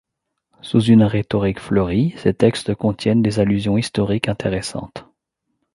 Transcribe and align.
Sous 0.63 0.81
une 0.85 1.03
rhétorique 1.03 1.59
fleurie, 1.59 2.15
ces 2.17 2.33
textes 2.33 2.73
contiennent 2.73 3.21
des 3.21 3.39
allusions 3.39 3.77
historiques 3.77 4.29
intéressantes. 4.29 5.05